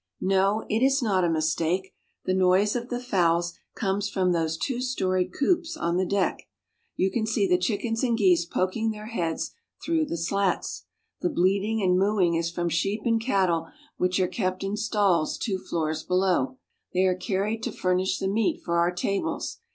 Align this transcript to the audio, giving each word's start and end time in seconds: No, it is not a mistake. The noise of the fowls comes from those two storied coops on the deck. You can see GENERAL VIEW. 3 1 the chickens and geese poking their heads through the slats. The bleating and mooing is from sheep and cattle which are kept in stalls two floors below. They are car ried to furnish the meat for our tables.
No, 0.19 0.65
it 0.67 0.83
is 0.83 1.03
not 1.03 1.23
a 1.23 1.29
mistake. 1.29 1.93
The 2.25 2.33
noise 2.33 2.75
of 2.75 2.89
the 2.89 2.99
fowls 2.99 3.53
comes 3.75 4.09
from 4.09 4.31
those 4.31 4.57
two 4.57 4.81
storied 4.81 5.31
coops 5.31 5.77
on 5.77 5.95
the 5.97 6.07
deck. 6.07 6.37
You 6.95 7.11
can 7.11 7.27
see 7.27 7.45
GENERAL 7.45 7.49
VIEW. 7.49 7.57
3 7.57 7.57
1 7.57 7.59
the 7.59 7.63
chickens 7.67 8.03
and 8.03 8.17
geese 8.17 8.45
poking 8.45 8.89
their 8.89 9.05
heads 9.05 9.53
through 9.85 10.05
the 10.07 10.17
slats. 10.17 10.85
The 11.21 11.29
bleating 11.29 11.83
and 11.83 11.99
mooing 11.99 12.33
is 12.33 12.49
from 12.49 12.67
sheep 12.69 13.01
and 13.05 13.21
cattle 13.21 13.67
which 13.97 14.19
are 14.19 14.27
kept 14.27 14.63
in 14.63 14.75
stalls 14.75 15.37
two 15.37 15.59
floors 15.59 16.01
below. 16.01 16.57
They 16.95 17.03
are 17.03 17.13
car 17.15 17.41
ried 17.43 17.61
to 17.61 17.71
furnish 17.71 18.17
the 18.17 18.27
meat 18.27 18.59
for 18.65 18.79
our 18.79 18.91
tables. 18.91 19.59